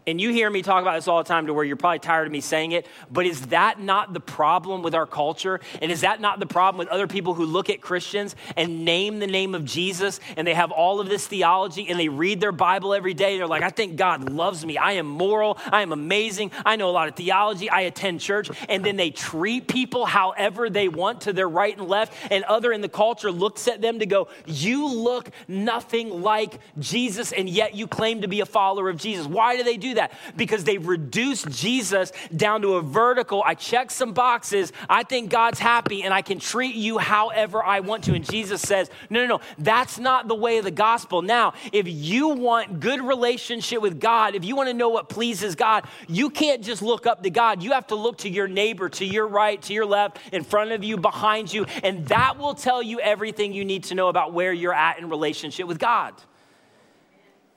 [0.06, 2.26] And you hear me talk about this all the time to where you're probably tired
[2.26, 5.60] of me saying it, but is that not the problem with our culture?
[5.80, 9.18] And is that not the problem with other people who look at Christians and name
[9.18, 12.52] the name of Jesus and they have all of this theology and they read their
[12.52, 13.36] Bible every day?
[13.36, 14.78] They're like, I think God loves me.
[14.78, 15.58] I am moral.
[15.70, 16.52] I am amazing.
[16.64, 17.68] I know a lot of theology.
[17.68, 18.50] I attend church.
[18.68, 22.12] And then they treat people however they want to their right and left.
[22.30, 27.32] And other in the culture looks at them to go, You look nothing like Jesus,
[27.32, 29.26] and yet you claim to be a follower of Jesus.
[29.26, 30.12] Why do they do that?
[30.36, 33.42] Because they've reduced Jesus down to a vertical.
[33.44, 34.72] I check some boxes.
[34.88, 38.14] I think God's happy and I can treat you however I want to.
[38.14, 41.22] And Jesus says, no, no, no, that's not the way of the gospel.
[41.22, 45.54] Now, if you want good relationship with God, if you want to know what pleases
[45.54, 47.62] God, you can't just look up to God.
[47.62, 50.72] You have to look to your neighbor, to your right, to your left, in front
[50.72, 54.32] of you, behind you, and that will tell you everything you need to know about
[54.32, 56.14] where you're at in relationship with God.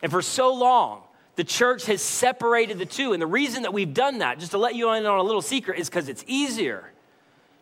[0.02, 1.04] And for so long,
[1.36, 3.14] the church has separated the two.
[3.14, 5.42] And the reason that we've done that, just to let you in on a little
[5.42, 6.92] secret, is because it's easier.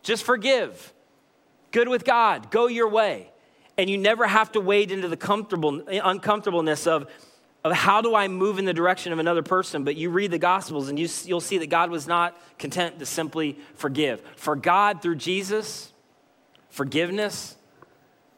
[0.04, 0.94] Just forgive.
[1.72, 2.52] Good with God.
[2.52, 3.32] Go your way.
[3.78, 7.10] And you never have to wade into the comfortable, uncomfortableness of,
[7.64, 9.84] of how do I move in the direction of another person.
[9.84, 13.06] But you read the Gospels and you, you'll see that God was not content to
[13.06, 14.22] simply forgive.
[14.36, 15.94] For God, through Jesus,
[16.70, 17.56] forgiveness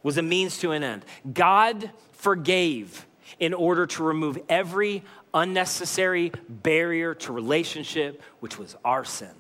[0.03, 1.05] was a means to an end.
[1.33, 3.07] God forgave
[3.39, 9.33] in order to remove every unnecessary barrier to relationship, which was our sin,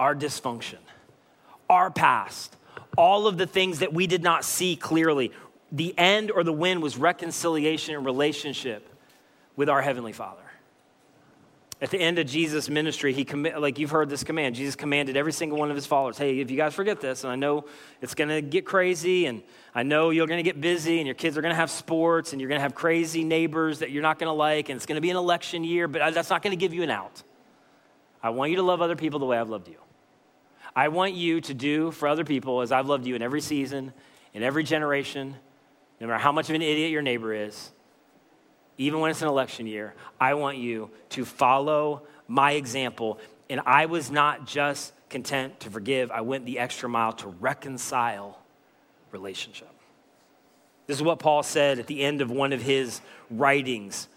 [0.00, 0.78] our dysfunction,
[1.68, 2.56] our past,
[2.96, 5.32] all of the things that we did not see clearly.
[5.72, 8.88] The end or the win was reconciliation and relationship
[9.56, 10.43] with our Heavenly Father.
[11.84, 14.54] At the end of Jesus' ministry, he like you've heard this command.
[14.54, 17.30] Jesus commanded every single one of his followers, "Hey, if you guys forget this, and
[17.30, 17.66] I know
[18.00, 19.42] it's going to get crazy, and
[19.74, 22.32] I know you're going to get busy, and your kids are going to have sports,
[22.32, 24.86] and you're going to have crazy neighbors that you're not going to like, and it's
[24.86, 27.22] going to be an election year, but that's not going to give you an out.
[28.22, 29.76] I want you to love other people the way I've loved you.
[30.74, 33.92] I want you to do for other people as I've loved you in every season,
[34.32, 35.36] in every generation,
[36.00, 37.73] no matter how much of an idiot your neighbor is."
[38.78, 43.18] Even when it's an election year, I want you to follow my example.
[43.48, 48.38] And I was not just content to forgive, I went the extra mile to reconcile
[49.12, 49.68] relationship.
[50.86, 54.08] This is what Paul said at the end of one of his writings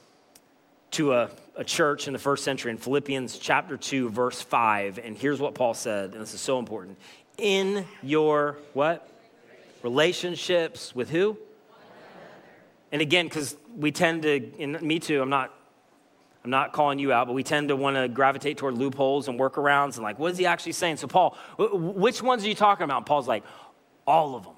[0.91, 4.99] to a, a church in the first century in Philippians chapter 2, verse 5.
[5.03, 6.97] And here's what Paul said, and this is so important.
[7.37, 9.07] In your what?
[9.83, 11.37] Relationships with who?
[12.91, 15.53] And again, because we tend to, and me too, I'm not,
[16.43, 19.39] I'm not calling you out, but we tend to want to gravitate toward loopholes and
[19.39, 20.97] workarounds and like, what is he actually saying?
[20.97, 22.97] So, Paul, which ones are you talking about?
[22.97, 23.43] And Paul's like,
[24.05, 24.53] all of them.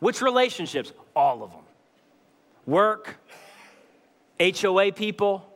[0.00, 0.92] Which relationships?
[1.14, 1.62] All of them.
[2.66, 3.16] Work,
[4.40, 5.46] HOA people.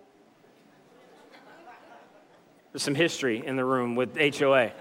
[2.73, 4.73] There's some history in the room with HOA.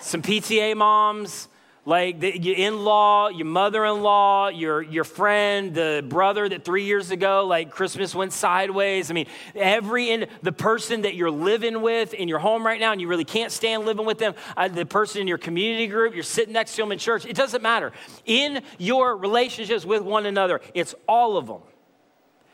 [0.00, 1.48] some PTA moms,
[1.86, 7.46] like the, your in-law, your mother-in-law, your, your friend, the brother that three years ago,
[7.46, 9.10] like Christmas went sideways.
[9.10, 12.92] I mean, every, in, the person that you're living with in your home right now
[12.92, 16.14] and you really can't stand living with them, uh, the person in your community group,
[16.14, 17.92] you're sitting next to them in church, it doesn't matter.
[18.26, 21.62] In your relationships with one another, it's all of them.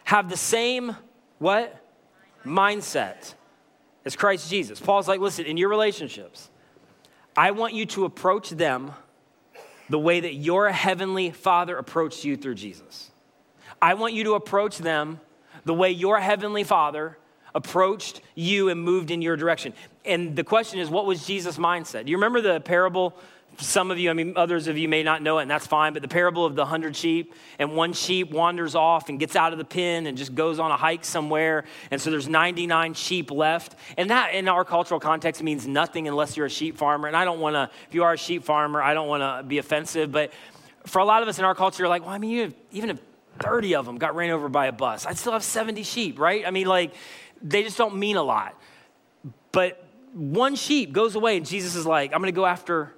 [0.04, 0.94] Have the same,
[1.40, 1.82] what?
[2.44, 3.34] Mindset
[4.04, 4.78] as Christ Jesus.
[4.78, 6.48] Paul's like, listen, in your relationships,
[7.36, 8.92] I want you to approach them
[9.88, 13.10] the way that your heavenly Father approached you through Jesus.
[13.80, 15.20] I want you to approach them
[15.64, 17.18] the way your heavenly Father
[17.54, 19.72] approached you and moved in your direction.
[20.04, 22.04] And the question is, what was Jesus' mindset?
[22.04, 23.16] Do you remember the parable
[23.58, 25.92] some of you, I mean, others of you may not know it, and that's fine,
[25.92, 29.52] but the parable of the hundred sheep, and one sheep wanders off and gets out
[29.52, 33.30] of the pen and just goes on a hike somewhere, and so there's 99 sheep
[33.30, 33.76] left.
[33.96, 37.08] And that, in our cultural context, means nothing unless you're a sheep farmer.
[37.08, 40.12] And I don't wanna, if you are a sheep farmer, I don't wanna be offensive,
[40.12, 40.32] but
[40.86, 42.90] for a lot of us in our culture, you're like, well, I mean, have, even
[42.90, 43.00] if
[43.38, 46.46] 30 of them got ran over by a bus, I'd still have 70 sheep, right?
[46.46, 46.94] I mean, like,
[47.42, 48.58] they just don't mean a lot.
[49.52, 52.95] But one sheep goes away, and Jesus is like, I'm gonna go after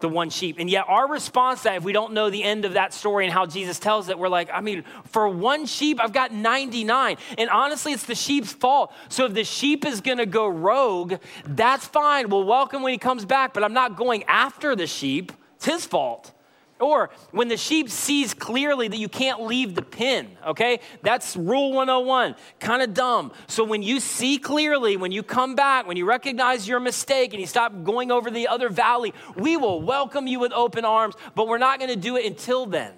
[0.00, 0.56] the one sheep.
[0.58, 3.24] And yet, our response to that, if we don't know the end of that story
[3.24, 7.16] and how Jesus tells it, we're like, I mean, for one sheep, I've got 99.
[7.38, 8.92] And honestly, it's the sheep's fault.
[9.08, 11.14] So if the sheep is going to go rogue,
[11.46, 12.28] that's fine.
[12.28, 15.32] We'll welcome when he comes back, but I'm not going after the sheep.
[15.56, 16.32] It's his fault.
[16.80, 20.80] Or when the sheep sees clearly that you can't leave the pen, okay?
[21.02, 22.34] That's rule 101.
[22.58, 23.32] Kind of dumb.
[23.46, 27.40] So when you see clearly, when you come back, when you recognize your mistake and
[27.40, 31.48] you stop going over the other valley, we will welcome you with open arms, but
[31.48, 32.92] we're not going to do it until then.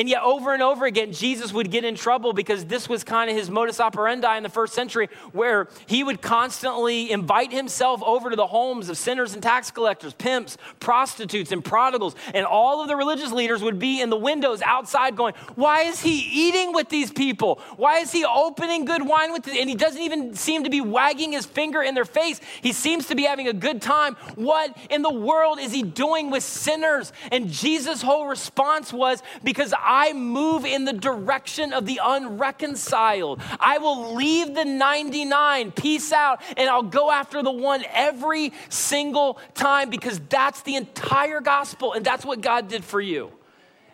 [0.00, 3.28] And yet, over and over again, Jesus would get in trouble because this was kind
[3.28, 8.30] of his modus operandi in the first century, where he would constantly invite himself over
[8.30, 12.16] to the homes of sinners and tax collectors, pimps, prostitutes, and prodigals.
[12.32, 16.00] And all of the religious leaders would be in the windows outside going, Why is
[16.00, 17.60] he eating with these people?
[17.76, 19.48] Why is he opening good wine with?
[19.48, 22.40] And he doesn't even seem to be wagging his finger in their face.
[22.62, 24.14] He seems to be having a good time.
[24.36, 27.12] What in the world is he doing with sinners?
[27.30, 33.40] And Jesus' whole response was, Because I move in the direction of the unreconciled.
[33.58, 39.38] I will leave the 99, peace out, and I'll go after the one every single
[39.54, 43.32] time because that's the entire gospel and that's what God did for you.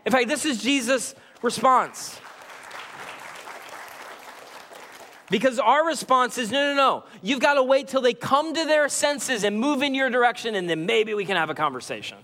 [0.04, 2.20] In fact, this is Jesus' response.
[5.28, 7.04] Because our response is no, no, no.
[7.22, 10.54] You've got to wait till they come to their senses and move in your direction,
[10.54, 12.18] and then maybe we can have a conversation.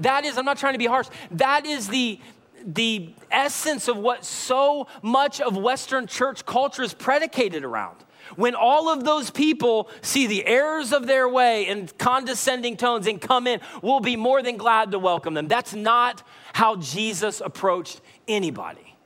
[0.00, 2.18] That is, I'm not trying to be harsh, that is the,
[2.64, 7.96] the essence of what so much of Western church culture is predicated around.
[8.36, 13.20] When all of those people see the errors of their way in condescending tones and
[13.20, 15.48] come in, we'll be more than glad to welcome them.
[15.48, 18.96] That's not how Jesus approached anybody.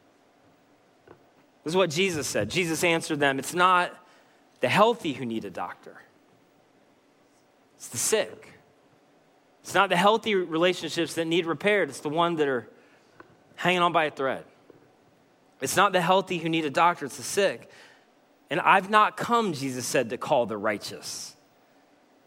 [1.64, 2.50] This is what Jesus said.
[2.50, 3.94] Jesus answered them It's not
[4.60, 6.02] the healthy who need a doctor,
[7.76, 8.48] it's the sick.
[9.62, 12.68] It's not the healthy relationships that need repaired, it's the one that are
[13.56, 14.44] hanging on by a thread.
[15.60, 17.70] It's not the healthy who need a doctor, it's the sick.
[18.50, 21.36] And I've not come, Jesus said, to call the righteous.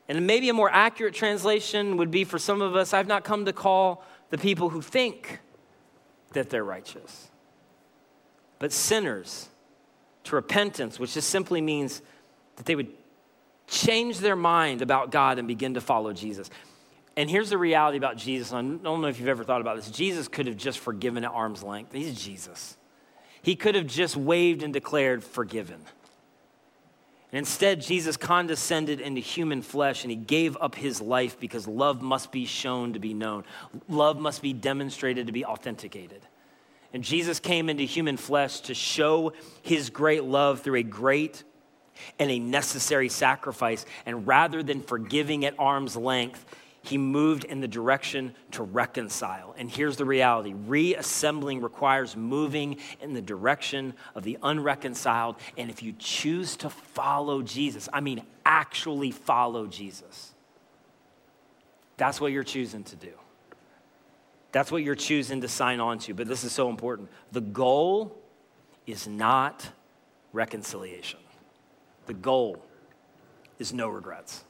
[0.08, 3.46] And maybe a more accurate translation would be for some of us I've not come
[3.46, 5.40] to call the people who think
[6.34, 7.30] that they're righteous,
[8.60, 9.50] but sinners
[10.26, 12.02] to repentance, which just simply means
[12.56, 12.90] that they would
[13.68, 16.50] change their mind about God and begin to follow Jesus.
[17.18, 18.52] And here's the reality about Jesus.
[18.52, 19.90] I don't know if you've ever thought about this.
[19.90, 21.94] Jesus could have just forgiven at arm's length.
[21.94, 22.78] He's Jesus.
[23.42, 25.80] He could have just waved and declared, forgiven.
[27.32, 32.02] And instead, Jesus condescended into human flesh and he gave up his life because love
[32.02, 33.44] must be shown to be known,
[33.88, 36.22] love must be demonstrated to be authenticated.
[36.94, 41.44] And Jesus came into human flesh to show his great love through a great
[42.20, 43.86] and a necessary sacrifice.
[44.06, 46.46] And rather than forgiving at arm's length,
[46.88, 49.56] he moved in the direction to reconcile.
[49.58, 55.38] And here's the reality reassembling requires moving in the direction of the unreconciled.
[55.58, 60.34] And if you choose to follow Jesus, I mean, actually follow Jesus,
[61.98, 63.14] that's what you're choosing to do.
[64.52, 66.14] That's what you're choosing to sign on to.
[66.14, 67.10] But this is so important.
[67.32, 68.18] The goal
[68.88, 69.70] is not
[70.32, 71.20] reconciliation.
[72.06, 72.64] The goal
[73.60, 74.44] is no regrets.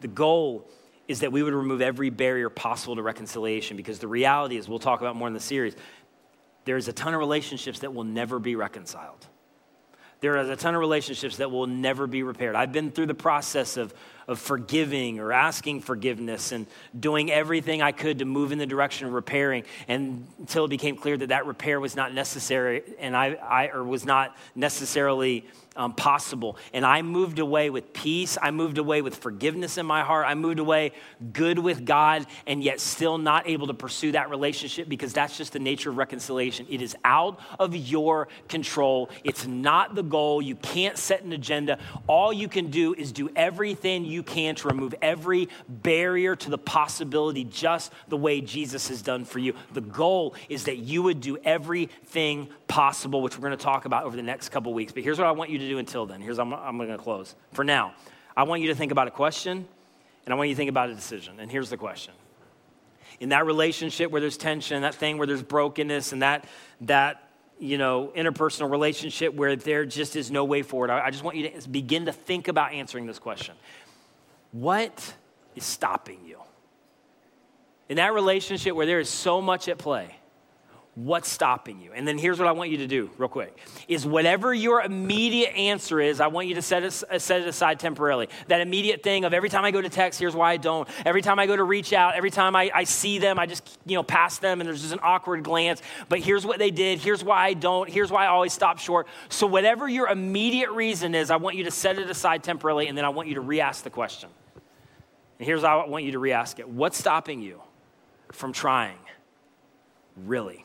[0.00, 0.68] The goal
[1.08, 4.78] is that we would remove every barrier possible to reconciliation because the reality is, we'll
[4.78, 5.74] talk about more in the series,
[6.66, 9.26] there's a ton of relationships that will never be reconciled.
[10.20, 12.54] There is a ton of relationships that will never be repaired.
[12.54, 13.94] I've been through the process of,
[14.28, 16.66] of forgiving or asking forgiveness and
[16.98, 20.96] doing everything I could to move in the direction of repairing and until it became
[20.96, 25.46] clear that that repair was not necessary and I, I or was not necessarily
[25.78, 26.58] um, possible.
[26.74, 28.36] And I moved away with peace.
[28.42, 30.26] I moved away with forgiveness in my heart.
[30.26, 30.92] I moved away
[31.32, 35.52] good with God and yet still not able to pursue that relationship because that's just
[35.52, 36.66] the nature of reconciliation.
[36.68, 39.08] It is out of your control.
[39.22, 40.42] It's not the goal.
[40.42, 41.78] You can't set an agenda.
[42.08, 46.58] All you can do is do everything you can to remove every barrier to the
[46.58, 49.54] possibility just the way Jesus has done for you.
[49.72, 54.04] The goal is that you would do everything possible, which we're going to talk about
[54.04, 54.92] over the next couple weeks.
[54.92, 56.20] But here's what I want you to do until then.
[56.20, 57.34] Here's I'm, I'm going to close.
[57.52, 57.94] For now,
[58.36, 59.66] I want you to think about a question
[60.28, 61.40] and I want you to think about a decision.
[61.40, 62.12] And here's the question.
[63.18, 66.44] In that relationship where there's tension, that thing where there's brokenness, and that,
[66.82, 71.36] that you know, interpersonal relationship where there just is no way forward, I just want
[71.36, 73.54] you to begin to think about answering this question.
[74.52, 75.14] What
[75.54, 76.38] is stopping you?
[77.88, 80.16] In that relationship where there is so much at play,
[81.04, 81.92] what's stopping you?
[81.92, 83.56] And then here's what i want you to do real quick
[83.86, 87.46] is whatever your immediate answer is i want you to set it, uh, set it
[87.46, 88.28] aside temporarily.
[88.48, 90.88] That immediate thing of every time i go to text here's why i don't.
[91.06, 93.78] Every time i go to reach out every time i, I see them i just
[93.86, 95.82] you know pass them and there's just an awkward glance.
[96.08, 96.98] But here's what they did.
[96.98, 97.88] Here's why i don't.
[97.88, 99.06] Here's why i always stop short.
[99.28, 102.98] So whatever your immediate reason is i want you to set it aside temporarily and
[102.98, 104.30] then i want you to re-ask the question.
[105.38, 106.68] And here's how i want you to re-ask it.
[106.68, 107.62] What's stopping you
[108.32, 108.98] from trying?
[110.16, 110.64] Really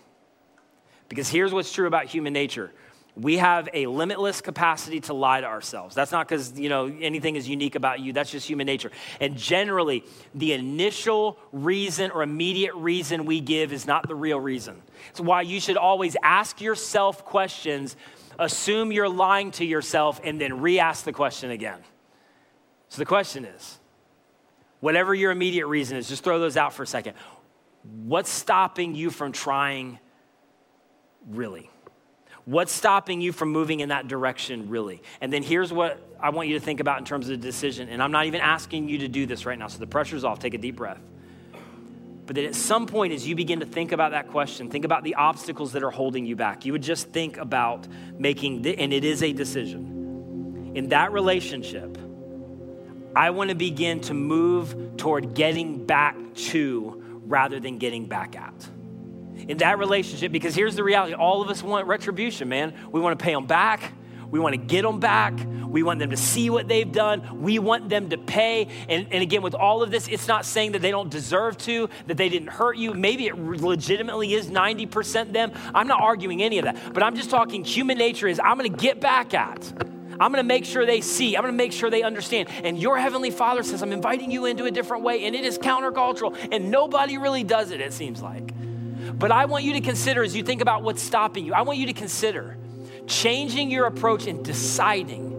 [1.10, 2.72] because here's what's true about human nature.
[3.16, 5.94] We have a limitless capacity to lie to ourselves.
[5.94, 8.12] That's not because you know anything is unique about you.
[8.12, 8.92] That's just human nature.
[9.22, 14.82] And generally the initial reason or immediate reason we give is not the real reason.
[15.12, 17.96] It's why you should always ask yourself questions
[18.40, 21.80] assume you're lying to yourself and then re-ask the question again.
[22.90, 23.80] So the question is
[24.80, 27.16] whatever your immediate reason is just throw those out for a second.
[27.84, 30.00] What's stopping you from trying
[31.30, 31.70] really?
[32.46, 35.02] What's stopping you from moving in that direction, really?
[35.22, 37.88] And then here's what I want you to think about in terms of the decision.
[37.88, 40.40] And I'm not even asking you to do this right now, so the pressure's off.
[40.40, 41.00] Take a deep breath.
[42.26, 45.04] But then at some point, as you begin to think about that question, think about
[45.04, 46.66] the obstacles that are holding you back.
[46.66, 50.72] You would just think about making, the, and it is a decision.
[50.76, 51.98] In that relationship,
[53.16, 58.70] I want to begin to move toward getting back to rather than getting back at
[59.48, 62.74] in that relationship because here's the reality all of us want retribution, man.
[62.92, 63.94] We want to pay them back.
[64.34, 65.34] We want to get them back.
[65.68, 67.44] We want them to see what they've done.
[67.44, 68.68] We want them to pay.
[68.90, 71.88] And, and again, with all of this, it's not saying that they don't deserve to,
[72.08, 72.96] that they didn't hurt you.
[72.96, 75.52] Maybe it legitimately is 90% them.
[75.76, 76.96] I'm not arguing any of that.
[76.96, 79.72] But I'm just talking human nature is I'm going to get back at.
[80.20, 81.36] I'm going to make sure they see.
[81.36, 82.50] I'm going to make sure they understand.
[82.64, 85.26] And your heavenly Father says, I'm inviting you into a different way.
[85.26, 86.36] And it is countercultural.
[86.52, 88.52] And nobody really does it, it seems like.
[89.14, 91.80] But I want you to consider as you think about what's stopping you, I want
[91.80, 92.58] you to consider
[93.08, 95.34] changing your approach and deciding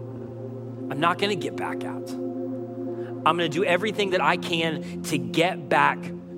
[0.91, 2.09] I'm not going to get back out.
[2.09, 5.97] I'm going to do everything that I can to get back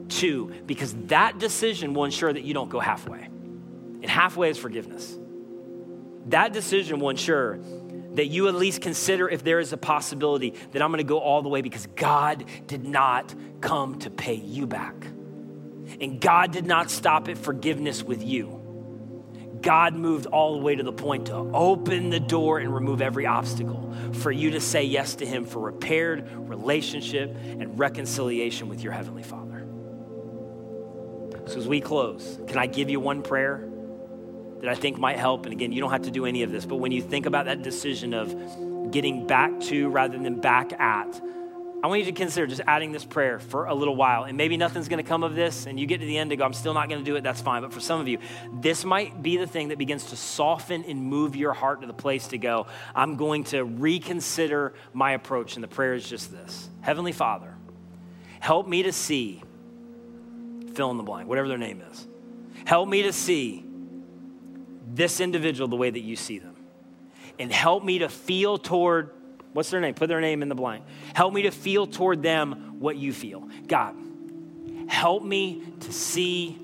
[0.09, 3.23] to, because that decision will ensure that you don't go halfway.
[3.25, 5.17] And halfway is forgiveness.
[6.27, 7.59] That decision will ensure
[8.13, 11.19] that you at least consider if there is a possibility that I'm going to go
[11.19, 14.95] all the way because God did not come to pay you back.
[15.99, 18.57] And God did not stop at forgiveness with you.
[19.61, 23.25] God moved all the way to the point to open the door and remove every
[23.25, 28.93] obstacle for you to say yes to Him for repaired relationship and reconciliation with your
[28.93, 29.67] Heavenly Father.
[31.47, 33.67] So, as we close, can I give you one prayer
[34.59, 35.45] that I think might help?
[35.45, 37.45] And again, you don't have to do any of this, but when you think about
[37.45, 41.21] that decision of getting back to rather than back at,
[41.83, 44.23] I want you to consider just adding this prayer for a little while.
[44.23, 46.39] And maybe nothing's going to come of this, and you get to the end and
[46.39, 47.23] go, I'm still not going to do it.
[47.23, 47.61] That's fine.
[47.61, 48.17] But for some of you,
[48.51, 51.93] this might be the thing that begins to soften and move your heart to the
[51.93, 55.55] place to go, I'm going to reconsider my approach.
[55.55, 57.53] And the prayer is just this Heavenly Father,
[58.39, 59.43] help me to see,
[60.73, 62.07] fill in the blank, whatever their name is.
[62.65, 63.63] Help me to see
[64.87, 66.55] this individual the way that you see them.
[67.37, 69.11] And help me to feel toward
[69.57, 69.95] What's their name?
[69.95, 70.85] Put their name in the blank.
[71.15, 73.49] Help me to feel toward them what you feel.
[73.65, 73.95] God,
[74.87, 76.59] help me to see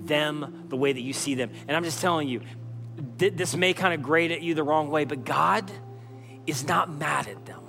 [0.00, 1.50] them the way that you see them.
[1.66, 2.42] And I'm just telling you,
[3.18, 5.72] th- this may kind of grate at you the wrong way, but God
[6.46, 7.62] is not mad at them.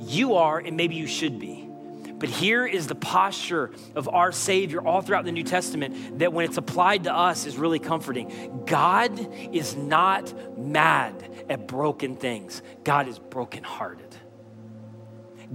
[0.00, 1.68] You are, and maybe you should be.
[2.18, 6.44] But here is the posture of our Savior all throughout the New Testament that when
[6.44, 8.62] it's applied to us is really comforting.
[8.66, 9.18] God
[9.52, 14.03] is not mad at broken things, God is brokenhearted.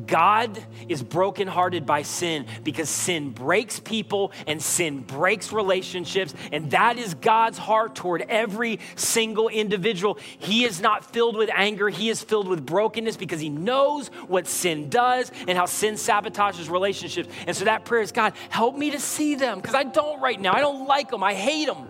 [0.05, 6.33] God is brokenhearted by sin because sin breaks people and sin breaks relationships.
[6.51, 10.17] And that is God's heart toward every single individual.
[10.39, 14.47] He is not filled with anger, He is filled with brokenness because He knows what
[14.47, 17.29] sin does and how sin sabotages relationships.
[17.47, 20.39] And so that prayer is God, help me to see them because I don't right
[20.39, 20.53] now.
[20.53, 21.87] I don't like them, I hate them.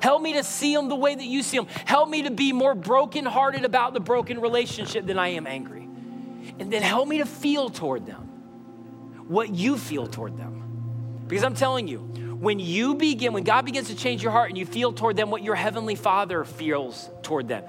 [0.00, 1.68] Help me to see them the way that you see them.
[1.84, 5.87] Help me to be more brokenhearted about the broken relationship than I am angry
[6.58, 8.28] and then help me to feel toward them
[9.28, 11.24] what you feel toward them.
[11.28, 14.58] Because I'm telling you, when you begin, when God begins to change your heart and
[14.58, 17.64] you feel toward them what your heavenly Father feels toward them,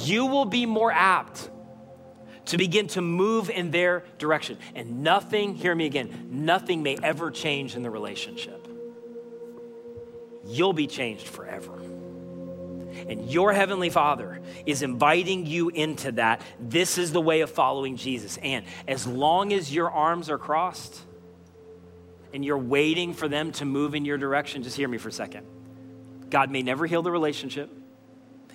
[0.00, 1.50] you will be more apt
[2.46, 4.58] to begin to move in their direction.
[4.74, 8.66] And nothing, hear me again, nothing may ever change in the relationship.
[10.46, 11.72] You'll be changed forever.
[13.08, 16.40] And your Heavenly Father is inviting you into that.
[16.60, 18.36] This is the way of following Jesus.
[18.38, 21.00] And as long as your arms are crossed
[22.32, 25.12] and you're waiting for them to move in your direction, just hear me for a
[25.12, 25.46] second.
[26.30, 27.70] God may never heal the relationship.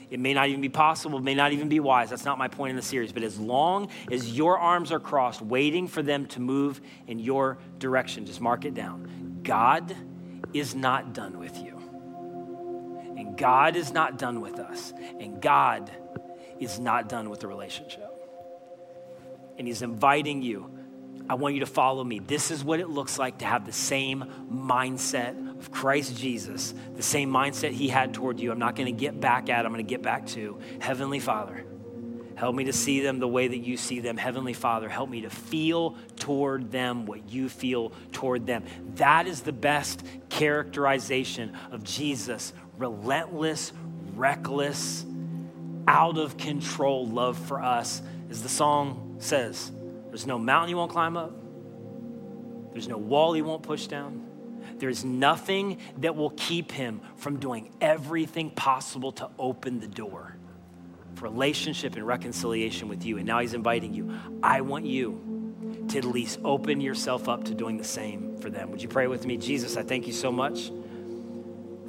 [0.09, 2.09] It may not even be possible, it may not even be wise.
[2.09, 3.11] That's not my point in the series.
[3.11, 7.59] But as long as your arms are crossed, waiting for them to move in your
[7.77, 9.41] direction, just mark it down.
[9.43, 9.95] God
[10.53, 11.68] is not done with you.
[13.39, 15.89] God is not done with us, and God
[16.59, 18.11] is not done with the relationship.
[19.57, 20.69] And He's inviting you.
[21.29, 22.19] I want you to follow me.
[22.19, 27.03] This is what it looks like to have the same mindset of Christ Jesus, the
[27.03, 28.51] same mindset He had toward you.
[28.51, 31.63] I'm not going to get back at, I'm going to get back to Heavenly Father.
[32.35, 34.15] Help me to see them the way that you see them.
[34.15, 38.63] Heavenly Father, help me to feel toward them what you feel toward them.
[38.95, 43.71] That is the best characterization of Jesus relentless,
[44.15, 45.05] reckless,
[45.87, 48.01] out of control love for us.
[48.29, 49.71] As the song says,
[50.07, 51.33] there's no mountain you won't climb up,
[52.71, 54.25] there's no wall he won't push down.
[54.77, 60.37] There's nothing that will keep him from doing everything possible to open the door
[61.15, 63.17] for relationship and reconciliation with you.
[63.17, 64.13] And now he's inviting you.
[64.41, 68.71] I want you to at least open yourself up to doing the same for them.
[68.71, 69.35] Would you pray with me?
[69.35, 70.71] Jesus, I thank you so much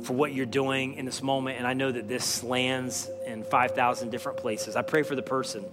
[0.02, 1.58] for what you're doing in this moment.
[1.58, 4.76] And I know that this lands in 5,000 different places.
[4.76, 5.64] I pray for the person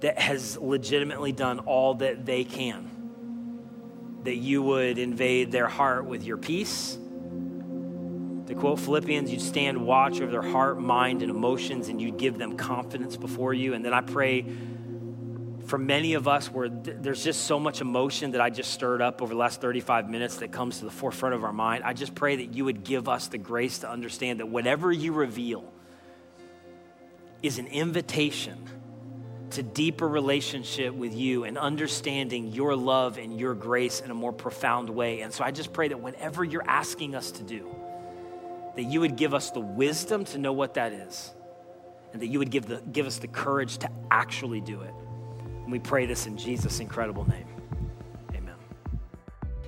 [0.00, 6.24] that has legitimately done all that they can, that you would invade their heart with
[6.24, 6.98] your peace.
[8.46, 12.36] To quote Philippians, you'd stand watch over their heart, mind, and emotions, and you'd give
[12.36, 13.74] them confidence before you.
[13.74, 14.44] And then I pray
[15.72, 19.00] for many of us where th- there's just so much emotion that I just stirred
[19.00, 21.94] up over the last 35 minutes that comes to the forefront of our mind, I
[21.94, 25.64] just pray that you would give us the grace to understand that whatever you reveal
[27.42, 28.62] is an invitation
[29.52, 34.34] to deeper relationship with you and understanding your love and your grace in a more
[34.34, 35.22] profound way.
[35.22, 37.74] And so I just pray that whatever you're asking us to do,
[38.76, 41.32] that you would give us the wisdom to know what that is,
[42.12, 44.92] and that you would give, the, give us the courage to actually do it.
[45.62, 47.46] And we pray this in Jesus' incredible name.
[48.34, 48.54] Amen.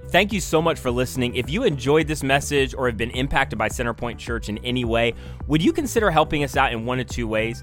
[0.08, 1.34] Thank you so much for listening.
[1.34, 5.14] If you enjoyed this message or have been impacted by Centerpoint Church in any way,
[5.46, 7.62] would you consider helping us out in one of two ways?